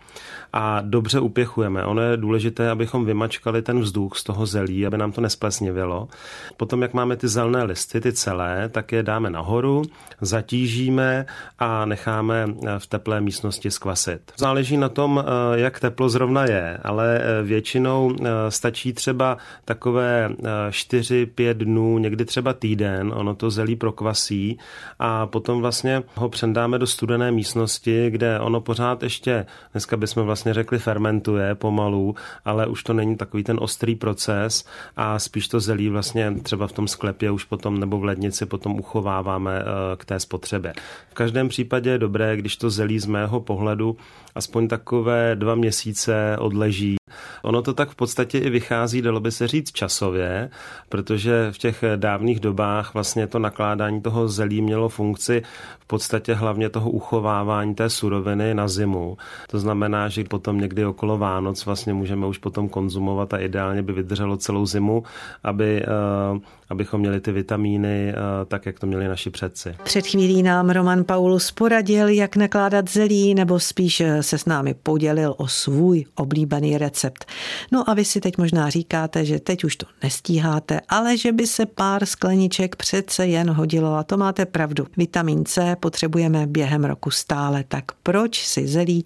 a 0.53 0.81
dobře 0.81 1.21
upěchujeme. 1.21 1.85
Ono 1.85 2.03
je 2.03 2.17
důležité, 2.17 2.71
abychom 2.71 3.05
vymačkali 3.05 3.63
ten 3.63 3.81
vzduch 3.81 4.17
z 4.17 4.25
toho 4.29 4.47
zelí, 4.47 4.87
aby 4.87 4.99
nám 4.99 5.13
to 5.13 5.21
nesplesnivělo. 5.21 6.09
Potom, 6.57 6.83
jak 6.83 6.95
máme 6.95 7.17
ty 7.17 7.29
zelené 7.29 7.65
listy, 7.65 8.01
ty 8.01 8.13
celé, 8.13 8.69
tak 8.69 8.93
je 8.93 9.03
dáme 9.03 9.31
nahoru, 9.31 9.83
zatížíme 10.21 11.27
a 11.59 11.85
necháme 11.85 12.47
v 12.79 12.87
teplé 12.87 13.21
místnosti 13.21 13.71
skvasit. 13.71 14.21
Záleží 14.37 14.77
na 14.77 14.89
tom, 14.89 15.25
eh, 15.25 15.59
jak 15.61 15.81
teplo 15.81 16.09
zrovna 16.09 16.45
je, 16.45 16.79
ale 16.83 17.21
eh, 17.21 17.43
většinou 17.43 18.13
eh, 18.13 18.29
stačí 18.49 18.93
třeba 18.93 19.37
takové 19.65 20.31
4-5 20.71 21.55
dnů, 21.55 21.99
někdy 21.99 22.25
třeba 22.25 22.53
týden, 22.53 23.13
ono 23.17 23.35
to 23.35 23.51
zelí 23.51 23.77
prokvasí 23.77 24.59
a 24.99 25.27
potom 25.27 25.61
vlastně 25.61 26.03
ho 26.15 26.29
přendáme 26.29 26.79
do 26.79 26.87
studené 26.87 27.33
místnosti, 27.33 28.11
kde 28.11 28.41
ono 28.41 28.61
pořád 28.61 29.03
ještě, 29.03 29.47
dneska 29.73 29.97
bychom 29.97 30.23
vlastně 30.23 30.55
řekli 30.55 30.79
fermentuje 30.79 31.55
pomalu, 31.55 32.15
ale 32.45 32.67
už 32.67 32.83
to 32.83 32.93
není 32.93 33.17
takový 33.17 33.45
ten 33.45 33.57
ostrý 33.61 33.95
proces 34.09 34.65
a 34.97 35.19
spíš 35.19 35.49
to 35.49 35.61
zelí 35.61 35.89
vlastně 35.89 36.35
třeba 36.43 36.67
v 36.67 36.73
tom 36.73 36.89
sklepě 36.89 37.31
už 37.31 37.45
potom 37.45 37.81
nebo 37.81 37.99
v 37.99 38.05
lednici 38.05 38.47
potom 38.47 38.81
uchováváme 38.81 39.61
eh, 39.61 39.97
k 39.97 40.05
té 40.05 40.21
spotřebě. 40.21 40.73
V 41.11 41.15
každém 41.15 41.49
případě 41.49 41.91
je 41.91 41.99
dobré, 41.99 42.37
když 42.37 42.57
to 42.57 42.71
zelí 42.71 42.99
z 42.99 43.07
mého 43.07 43.41
pohledu 43.41 43.97
aspoň 44.35 44.69
takové 44.69 45.37
dva 45.37 45.55
měsíce 45.55 46.37
odleží 46.39 46.97
Ono 47.43 47.63
to 47.63 47.75
tak 47.75 47.91
v 47.91 47.95
podstatě 47.95 48.39
i 48.39 48.51
vychází, 48.51 49.03
dalo 49.03 49.21
by 49.21 49.33
se 49.33 49.49
říct 49.49 49.73
časově, 49.73 50.51
protože 50.89 51.49
v 51.53 51.59
těch 51.59 51.85
dávných 51.97 52.41
dobách 52.41 52.95
vlastně 52.95 53.27
to 53.27 53.39
nakládání 53.39 54.01
toho 54.01 54.29
zelí 54.29 54.63
mělo 54.63 54.89
funkci 54.89 55.43
v 55.81 55.87
podstatě 55.87 56.35
hlavně 56.35 56.69
toho 56.69 56.91
uchovávání 56.91 57.75
té 57.75 57.91
suroviny 57.91 58.55
na 58.55 58.69
zimu. 58.69 59.17
To 59.51 59.59
znamená, 59.59 60.09
že 60.09 60.25
potom 60.25 60.61
někdy 60.61 60.85
okolo 60.85 61.19
Vánoc 61.19 61.67
vlastně 61.67 61.95
můžeme 61.95 62.27
už 62.27 62.39
potom 62.39 62.69
konzumovat 62.69 63.35
a 63.35 63.39
ideálně 63.39 63.83
by 63.83 63.93
vydrželo 63.93 64.37
celou 64.37 64.67
zimu, 64.67 65.03
aby, 65.45 65.83
eh, 65.83 66.41
abychom 66.69 67.01
měli 67.01 67.21
ty 67.21 67.33
vitamíny 67.33 68.13
eh, 68.13 68.15
tak, 68.45 68.67
jak 68.67 68.79
to 68.79 68.87
měli 68.87 69.09
naši 69.09 69.31
předci. 69.31 69.75
Před 69.83 70.07
chvílí 70.07 70.43
nám 70.43 70.71
Roman 70.71 71.05
Paulus 71.05 71.51
poradil, 71.51 72.09
jak 72.09 72.37
nakládat 72.37 72.91
zelí, 72.91 73.35
nebo 73.35 73.61
spíš 73.61 74.03
se 74.21 74.39
s 74.39 74.47
námi 74.47 74.75
podělil 74.75 75.35
o 75.37 75.49
svůj 75.49 76.05
oblíbený 76.15 76.79
recept. 76.79 77.25
No 77.73 77.91
a 77.91 77.95
vy 77.95 78.05
si 78.05 78.21
teď 78.21 78.39
možná 78.39 78.71
říkáte, 78.71 79.25
že 79.25 79.41
teď 79.41 79.65
už 79.65 79.77
to 79.77 79.87
nestíháte, 80.03 80.81
ale 80.89 81.17
že 81.17 81.33
by 81.33 81.47
se 81.47 81.67
pár 81.67 82.07
skleniček 82.07 82.77
přece 82.77 83.27
jen 83.27 83.51
hodilo 83.51 83.95
a 83.95 84.03
to 84.03 84.17
máte 84.17 84.47
pravdu. 84.47 84.87
Vitamin 84.97 85.45
C 85.45 85.77
potřebujeme 85.77 86.47
během 86.47 86.85
roku 86.85 87.11
stále, 87.11 87.65
tak 87.69 87.85
proč 88.03 88.47
si 88.47 88.67
zelí 88.67 89.05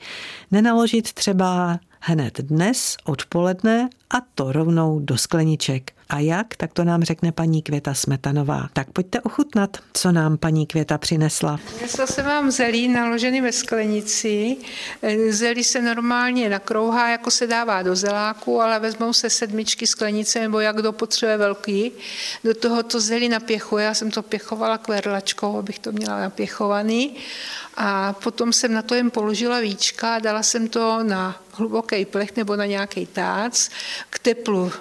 nenaložit 0.51 1.13
třeba 1.13 1.79
hned 2.01 2.41
dnes 2.41 2.97
odpoledne 3.05 3.89
a 4.11 4.17
to 4.35 4.53
rovnou 4.53 5.01
do 5.01 5.19
skleniček 5.19 5.93
A 6.13 6.19
jak? 6.19 6.57
Tak 6.57 6.73
to 6.73 6.85
nám 6.85 7.03
řekne 7.03 7.33
paní 7.33 7.63
Květa 7.63 7.95
Smetanová. 7.95 8.69
Tak 8.73 8.91
pojďte 8.91 9.21
ochutnat, 9.21 9.77
co 9.93 10.13
nám 10.13 10.39
paní 10.39 10.67
Květa 10.67 10.99
přinesla. 10.99 11.61
Přinesla 11.67 12.07
se 12.07 12.23
vám 12.23 12.51
zelí 12.51 12.89
naložený 12.89 13.41
ve 13.41 13.53
sklenici. 13.53 14.57
Zelí 15.31 15.65
se 15.65 15.83
normálně 15.83 16.49
nakrouhá, 16.49 17.09
jako 17.09 17.31
se 17.31 17.47
dává 17.47 17.83
do 17.83 17.97
zeláku, 17.97 18.61
ale 18.61 18.81
vezmou 18.81 19.13
se 19.13 19.31
sedmičky 19.31 19.87
sklenice, 19.87 20.41
nebo 20.41 20.61
jak 20.61 20.77
kdo 20.77 20.93
potřebuje 20.93 21.37
velký. 21.37 21.93
Do 22.45 22.55
toho 22.55 22.83
to 22.83 23.01
zelí 23.01 23.29
napěchuje. 23.29 23.85
Já 23.85 23.95
jsem 23.95 24.11
to 24.11 24.23
pěchovala 24.23 24.79
kverlačkou, 24.79 25.59
abych 25.59 25.79
to 25.79 25.93
měla 25.93 26.21
napěchovaný. 26.21 27.17
A 27.77 28.13
potom 28.13 28.53
jsem 28.53 28.73
na 28.73 28.83
to 28.83 28.95
jen 28.95 29.11
položila 29.11 29.61
víčka, 29.61 30.19
dala 30.19 30.43
jsem 30.43 30.69
to 30.69 31.03
na 31.03 31.43
hluboký 31.53 32.05
plech 32.05 32.37
nebo 32.37 32.57
na 32.57 32.67
nějaký 32.67 33.07
tác 33.07 33.53
k 34.11 34.19
teplu 34.19 34.73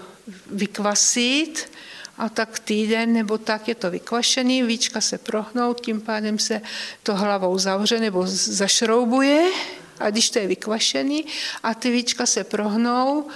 vykvasit 0.52 1.72
a 2.18 2.30
tak 2.30 2.60
týden 2.60 3.14
nebo 3.14 3.38
tak 3.38 3.68
je 3.68 3.76
to 3.76 3.92
vykvašený, 3.92 4.64
víčka 4.64 5.02
se 5.02 5.18
prohnou, 5.18 5.74
tím 5.74 6.02
pádem 6.02 6.40
se 6.40 6.62
to 7.04 7.16
hlavou 7.16 7.58
zavře 7.58 8.00
nebo 8.00 8.24
zašroubuje. 8.28 9.52
A 10.00 10.10
když 10.10 10.30
to 10.30 10.40
je 10.40 10.48
vykvašený 10.48 11.26
a 11.64 11.74
ty 11.74 11.92
víčka 11.92 12.26
se 12.26 12.44
prohnou 12.44 13.28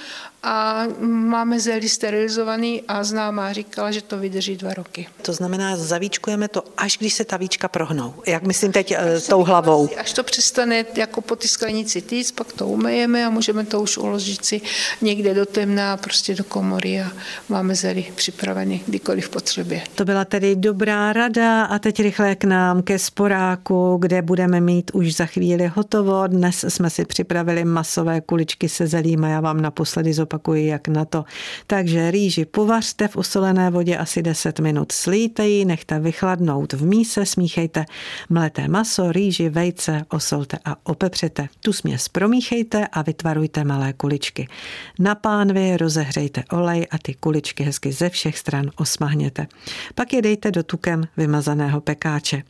a 0.46 0.84
máme 1.02 1.60
zelí 1.60 1.90
sterilizovaný 1.90 2.82
a 2.88 3.04
známá 3.04 3.54
říkala, 3.54 3.92
že 3.92 4.02
to 4.02 4.18
vydrží 4.18 4.58
dva 4.58 4.74
roky. 4.74 5.08
To 5.22 5.34
znamená, 5.34 5.78
zavíčkujeme 5.78 6.48
to, 6.48 6.64
až 6.78 6.98
když 6.98 7.14
se 7.14 7.26
ta 7.26 7.38
víčka 7.38 7.68
prohnou. 7.68 8.14
Jak 8.28 8.44
myslím 8.44 8.72
teď 8.72 8.92
až 8.92 9.28
tou 9.28 9.44
hlavou. 9.44 9.90
Až 9.98 10.14
to 10.14 10.24
přestane 10.24 10.86
jako 10.96 11.22
po 11.22 11.36
ty 11.36 11.48
sklenici 11.48 12.02
týc, 12.02 12.32
pak 12.32 12.54
to 12.54 12.68
umejeme 12.68 13.26
a 13.26 13.30
můžeme 13.30 13.66
to 13.66 13.82
už 13.82 13.98
uložit 13.98 14.46
si 14.46 14.62
někde 15.02 15.34
do 15.34 15.46
temna, 15.46 15.98
prostě 15.98 16.36
do 16.36 16.44
komory 16.44 17.02
a 17.02 17.12
máme 17.50 17.76
zelí 17.76 18.12
připravený 18.16 18.84
kdykoliv 18.88 19.30
potřebě. 19.30 19.82
To 19.96 20.06
byla 20.06 20.26
tedy 20.26 20.56
dobrá 20.56 21.14
rada 21.14 21.64
a 21.64 21.80
teď 21.80 22.00
rychle 22.00 22.36
k 22.36 22.44
nám 22.44 22.82
ke 22.82 23.00
sporáku, 23.00 23.98
kde 24.02 24.22
budeme 24.22 24.62
mít 24.62 24.92
už 24.94 25.16
za 25.16 25.26
chvíli 25.26 25.72
hotovo. 25.76 26.28
Dnes 26.28 26.66
jsme 26.68 26.90
si 26.90 27.06
připravili 27.06 27.66
masové 27.66 28.22
kuličky 28.22 28.70
se 28.70 28.88
zelím 28.88 29.24
a 29.24 29.28
já 29.28 29.42
vám 29.42 29.62
naposledy 29.62 30.14
zopakuju 30.14 30.35
zopakuji, 30.36 30.68
jak 30.68 30.88
na 30.88 31.06
to. 31.06 31.26
Takže 31.68 32.12
rýži 32.12 32.46
povařte 32.46 33.08
v 33.08 33.16
usolené 33.16 33.70
vodě 33.70 33.98
asi 33.98 34.22
10 34.22 34.60
minut, 34.60 34.92
slíte 34.92 35.48
ji, 35.48 35.66
nechte 35.66 36.00
vychladnout 36.00 36.74
v 36.74 36.86
míse, 36.86 37.26
smíchejte 37.26 37.86
mleté 38.30 38.68
maso, 38.68 39.12
rýži, 39.12 39.50
vejce, 39.50 40.06
osolte 40.10 40.58
a 40.66 40.76
opepřete. 40.84 41.48
Tu 41.60 41.74
směs 41.74 42.10
promíchejte 42.10 42.88
a 42.88 43.02
vytvarujte 43.02 43.64
malé 43.64 43.94
kuličky. 43.94 44.48
Na 45.00 45.16
pánvi 45.16 45.78
rozehřejte 45.78 46.44
olej 46.52 46.88
a 46.92 46.98
ty 46.98 47.14
kuličky 47.14 47.64
hezky 47.64 47.92
ze 47.92 48.10
všech 48.10 48.38
stran 48.38 48.72
osmahněte. 48.76 49.48
Pak 49.96 50.14
je 50.14 50.22
dejte 50.22 50.52
do 50.52 50.64
tukem 50.64 51.04
vymazaného 51.18 51.82
pekáče. 51.82 52.44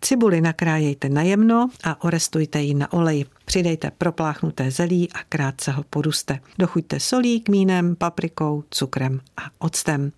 Cibuli 0.00 0.40
nakrájejte 0.40 1.08
na 1.08 1.22
jemno 1.22 1.68
a 1.84 2.04
orestujte 2.04 2.60
ji 2.60 2.74
na 2.74 2.92
oleji. 2.92 3.26
Přidejte 3.52 3.90
propláchnuté 3.90 4.70
zelí 4.70 5.08
a 5.12 5.18
krátce 5.28 5.70
ho 5.70 5.84
poduste. 5.90 6.40
Dochuďte 6.58 7.00
solí, 7.00 7.40
kmínem, 7.40 7.96
paprikou, 7.96 8.64
cukrem 8.70 9.20
a 9.36 9.42
octem. 9.58 10.12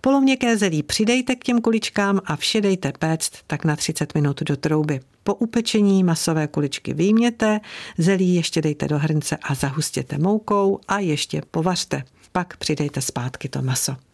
Poloměkké 0.00 0.56
zelí 0.56 0.82
přidejte 0.82 1.36
k 1.36 1.44
těm 1.44 1.60
kuličkám 1.60 2.20
a 2.24 2.36
všedejte 2.36 2.92
péct 2.98 3.32
tak 3.46 3.64
na 3.64 3.76
30 3.76 4.14
minut 4.14 4.42
do 4.42 4.56
trouby. 4.56 5.00
Po 5.22 5.34
upečení 5.34 6.04
masové 6.04 6.46
kuličky 6.46 6.94
vyjměte, 6.94 7.60
zelí 7.98 8.34
ještě 8.34 8.62
dejte 8.62 8.88
do 8.88 8.98
hrnce 8.98 9.36
a 9.42 9.54
zahustěte 9.54 10.18
moukou 10.18 10.80
a 10.88 10.98
ještě 10.98 11.42
povařte. 11.50 12.02
Pak 12.32 12.56
přidejte 12.56 13.00
zpátky 13.00 13.48
to 13.48 13.62
maso. 13.62 14.07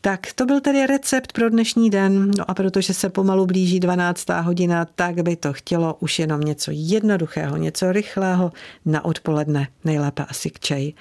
Tak 0.00 0.32
to 0.34 0.46
byl 0.46 0.60
tedy 0.60 0.86
recept 0.86 1.32
pro 1.32 1.50
dnešní 1.50 1.90
den. 1.90 2.30
No 2.38 2.50
a 2.50 2.54
protože 2.54 2.94
se 2.94 3.10
pomalu 3.10 3.46
blíží 3.46 3.80
12. 3.80 4.28
hodina, 4.42 4.84
tak 4.84 5.22
by 5.22 5.36
to 5.36 5.52
chtělo 5.52 5.96
už 6.00 6.18
jenom 6.18 6.40
něco 6.40 6.70
jednoduchého, 6.74 7.56
něco 7.56 7.92
rychlého 7.92 8.52
na 8.84 9.04
odpoledne, 9.04 9.68
nejlépe 9.84 10.24
asi 10.28 10.50
k 10.50 10.60
čaji. 10.60 10.94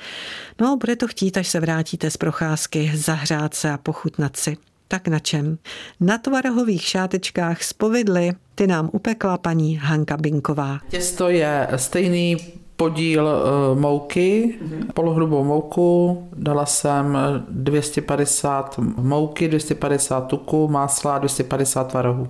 No, 0.61 0.77
bude 0.77 0.95
to 0.95 1.07
chtít, 1.07 1.37
až 1.37 1.47
se 1.47 1.59
vrátíte 1.59 2.11
z 2.11 2.17
procházky, 2.17 2.91
zahřát 2.95 3.53
se 3.53 3.71
a 3.71 3.77
pochutnat 3.77 4.37
si. 4.37 4.57
Tak 4.87 5.07
na 5.07 5.19
čem? 5.19 5.57
Na 5.99 6.17
tvarohových 6.17 6.83
šátečkách 6.83 7.63
z 7.63 7.73
povidly 7.73 8.31
ty 8.55 8.67
nám 8.67 8.89
upekla 8.93 9.37
paní 9.37 9.77
Hanka 9.77 10.17
Binková. 10.17 10.79
Těsto 10.89 11.29
je 11.29 11.67
stejný 11.75 12.37
podíl 12.75 13.25
uh, 13.25 13.79
mouky, 13.79 14.59
mm-hmm. 14.61 14.85
polohrubou 14.93 15.43
mouku, 15.43 16.27
dala 16.35 16.65
jsem 16.65 17.17
250 17.49 18.79
mouky, 18.97 19.47
250 19.47 20.27
tuku, 20.27 20.67
másla, 20.67 21.17
250 21.17 21.83
tvarohů. 21.83 22.27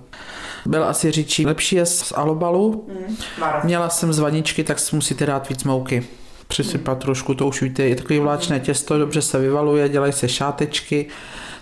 Byl 0.66 0.84
asi 0.84 1.10
říčí 1.10 1.46
lepší 1.46 1.76
je 1.76 1.86
z 1.86 2.12
alobalu. 2.16 2.86
Mm, 2.88 3.16
Měla 3.64 3.88
jsem 3.88 4.12
z 4.12 4.18
vaničky, 4.18 4.64
tak 4.64 4.92
musíte 4.92 5.26
dát 5.26 5.48
víc 5.48 5.64
mouky. 5.64 6.06
Přisypat 6.48 6.96
mm. 6.96 7.02
trošku, 7.02 7.34
to 7.34 7.46
už 7.46 7.62
víte, 7.62 7.82
je 7.82 7.96
takový 7.96 8.18
vláčné 8.18 8.60
těsto, 8.60 8.98
dobře 8.98 9.22
se 9.22 9.38
vyvaluje, 9.38 9.88
dělají 9.88 10.12
se 10.12 10.28
šátečky. 10.28 11.06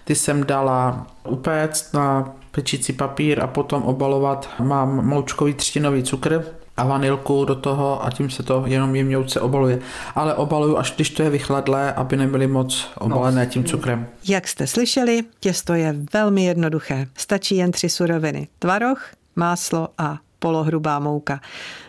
Ty 0.04 0.14
jsem 0.14 0.44
dala 0.44 1.06
upéct 1.28 1.94
na 1.94 2.34
pečící 2.50 2.92
papír 2.92 3.40
a 3.40 3.46
potom 3.46 3.82
obalovat. 3.82 4.48
Mám 4.60 5.06
moučkový 5.06 5.54
třtinový 5.54 6.02
cukr, 6.02 6.44
a 6.76 6.84
vanilku 6.84 7.44
do 7.44 7.54
toho 7.54 8.04
a 8.04 8.10
tím 8.10 8.30
se 8.30 8.42
to 8.42 8.64
jenom 8.66 8.96
jemňouce 8.96 9.40
obaluje. 9.40 9.78
Ale 10.14 10.34
obaluju 10.34 10.78
až 10.78 10.92
když 10.92 11.10
to 11.10 11.22
je 11.22 11.30
vychladlé, 11.30 11.92
aby 11.92 12.16
nebyly 12.16 12.46
moc 12.46 12.88
obalené 12.98 13.46
tím 13.46 13.64
cukrem. 13.64 14.06
Jak 14.28 14.48
jste 14.48 14.66
slyšeli, 14.66 15.24
těsto 15.40 15.74
je 15.74 15.96
velmi 16.12 16.44
jednoduché. 16.44 17.06
Stačí 17.16 17.56
jen 17.56 17.72
tři 17.72 17.88
suroviny. 17.88 18.48
Tvaroh, 18.58 19.08
máslo 19.36 19.88
a 19.98 20.18
polohrubá 20.38 20.98
mouka. 20.98 21.40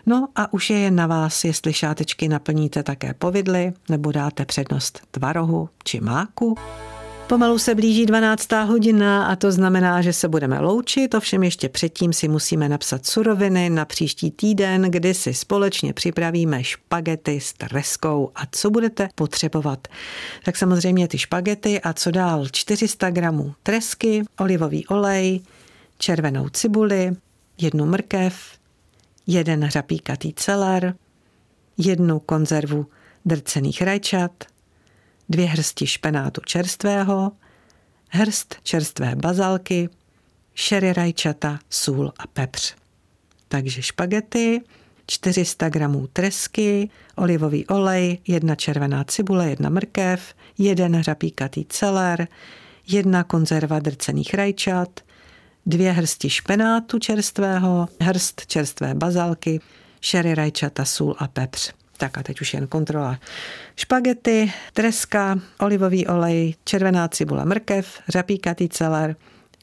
No 0.06 0.28
a 0.36 0.54
už 0.54 0.70
je 0.70 0.78
jen 0.80 0.96
na 0.96 1.08
vás, 1.08 1.44
jestli 1.44 1.74
šátečky 1.74 2.28
naplníte 2.28 2.84
také 2.84 3.14
povidly 3.14 3.74
nebo 3.90 4.12
dáte 4.12 4.46
přednost 4.46 5.02
tvarohu 5.12 5.70
či 5.84 6.02
máku. 6.02 6.56
Pomalu 7.28 7.60
se 7.60 7.76
blíží 7.76 8.06
12. 8.06 8.52
hodina 8.52 9.26
a 9.28 9.36
to 9.36 9.52
znamená, 9.52 10.02
že 10.02 10.14
se 10.14 10.28
budeme 10.28 10.60
loučit, 10.60 11.14
ovšem 11.14 11.44
ještě 11.44 11.70
předtím 11.70 12.14
si 12.14 12.28
musíme 12.28 12.70
napsat 12.70 13.06
suroviny 13.06 13.70
na 13.70 13.86
příští 13.86 14.32
týden, 14.32 14.82
kdy 14.82 15.14
si 15.14 15.34
společně 15.34 15.94
připravíme 15.94 16.64
špagety 16.64 17.40
s 17.40 17.54
treskou 17.54 18.32
a 18.36 18.42
co 18.52 18.70
budete 18.70 19.10
potřebovat. 19.16 19.88
Tak 20.44 20.58
samozřejmě 20.58 21.08
ty 21.08 21.18
špagety 21.18 21.82
a 21.82 21.94
co 21.94 22.12
dál? 22.12 22.48
400 22.52 23.10
gramů 23.10 23.54
tresky, 23.64 24.24
olivový 24.40 24.88
olej, 24.88 25.42
červenou 25.98 26.50
cibuli, 26.50 27.12
jednu 27.62 27.86
mrkev, 27.86 28.36
jeden 29.28 29.64
hřapíkatý 29.64 30.34
celer, 30.34 30.96
jednu 31.78 32.20
konzervu 32.20 32.86
drcených 33.26 33.82
rajčat, 33.82 34.32
dvě 35.30 35.46
hrsti 35.46 35.88
špenátu 35.88 36.42
čerstvého, 36.46 37.32
hrst 38.10 38.56
čerstvé 38.64 39.16
bazalky, 39.16 39.90
šery 40.54 40.94
rajčata, 40.94 41.60
sůl 41.70 42.14
a 42.20 42.28
pepř. 42.28 42.76
Takže 43.48 43.82
špagety, 43.82 44.62
400 45.08 45.70
gramů 45.70 46.08
tresky, 46.14 46.90
olivový 47.16 47.68
olej, 47.68 48.18
jedna 48.28 48.56
červená 48.56 49.04
cibule, 49.04 49.50
jedna 49.50 49.70
mrkev, 49.70 50.34
jeden 50.58 50.96
hřapíkatý 50.96 51.66
celer, 51.70 52.28
jedna 52.88 53.24
konzerva 53.24 53.80
drcených 53.80 54.34
rajčat, 54.34 55.00
dvě 55.66 55.92
hrsti 55.92 56.30
špenátu 56.30 57.00
čerstvého, 57.00 57.88
hrst 58.02 58.46
čerstvé 58.46 58.96
bazalky, 58.96 59.60
šery 60.02 60.36
rajčata, 60.36 60.86
sůl 60.86 61.16
a 61.20 61.28
pepř. 61.28 61.74
Tak 61.98 62.18
a 62.18 62.24
teď 62.24 62.42
už 62.42 62.54
jen 62.54 62.68
kontrola. 62.68 63.20
Špagety, 63.76 64.54
treska, 64.74 65.40
olivový 65.60 66.08
olej, 66.08 66.56
červená 66.64 67.08
cibula, 67.08 67.46
mrkev, 67.46 68.00
řapíkatý 68.08 68.70
celer, 68.70 69.16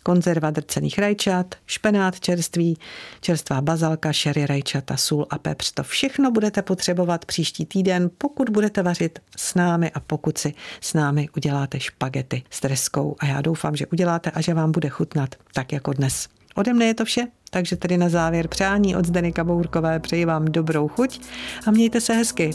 konzerva 0.03 0.51
drcených 0.51 0.99
rajčat, 0.99 1.55
špenát 1.67 2.21
čerstvý, 2.21 2.77
čerstvá 3.21 3.61
bazalka, 3.61 4.13
šery 4.13 4.47
rajčata, 4.47 4.97
sůl 4.97 5.27
a 5.31 5.39
pepř. 5.39 5.73
To 5.73 5.83
všechno 5.83 6.31
budete 6.31 6.63
potřebovat 6.63 7.25
příští 7.25 7.67
týden, 7.67 8.11
pokud 8.19 8.49
budete 8.49 8.83
vařit 8.83 9.19
s 9.37 9.55
námi 9.55 9.91
a 9.91 10.01
pokud 10.01 10.39
si 10.39 10.55
s 10.81 10.95
námi 10.95 11.29
uděláte 11.37 11.81
špagety 11.81 12.43
s 12.51 12.61
treskou. 12.61 13.17
A 13.19 13.27
já 13.27 13.41
doufám, 13.41 13.77
že 13.77 13.87
uděláte 13.87 14.31
a 14.31 14.41
že 14.41 14.55
vám 14.55 14.73
bude 14.73 14.89
chutnat 14.89 15.35
tak 15.55 15.73
jako 15.73 15.93
dnes. 15.93 16.29
Ode 16.55 16.73
mne 16.73 16.85
je 16.85 16.95
to 16.95 17.05
vše, 17.05 17.27
takže 17.55 17.77
tedy 17.77 17.97
na 17.97 18.09
závěr 18.09 18.49
přání 18.49 18.97
od 18.97 19.07
Zdeny 19.07 19.33
Kabourkové 19.33 20.01
přeji 20.01 20.25
vám 20.25 20.45
dobrou 20.45 20.89
chuť 20.89 21.21
a 21.67 21.71
mějte 21.71 22.01
se 22.01 22.15
hezky. 22.15 22.51